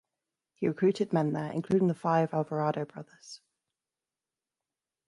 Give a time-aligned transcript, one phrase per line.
[0.55, 3.39] He recruited men there, including the five Alvarado brothers.